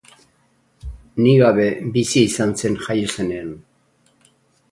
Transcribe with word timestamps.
Ni 1.25 1.33
gabe 1.41 1.67
bizi 1.97 2.25
izan 2.29 2.57
zen 2.63 2.77
jaio 2.87 3.13
zenean. 3.19 3.51